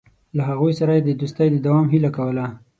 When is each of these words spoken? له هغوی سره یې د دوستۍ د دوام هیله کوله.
له 0.35 0.41
هغوی 0.49 0.73
سره 0.79 0.91
یې 0.97 1.01
د 1.05 1.09
دوستۍ 1.21 1.47
د 1.51 1.57
دوام 1.65 1.87
هیله 1.93 2.09
کوله. 2.17 2.45